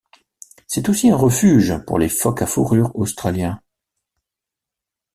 C'est 0.65 0.89
aussi 0.89 1.11
un 1.11 1.15
refuge 1.15 1.75
pour 1.85 1.99
les 1.99 2.09
phoques 2.09 2.41
à 2.41 2.47
fourrure 2.47 2.89
australiens. 2.95 3.61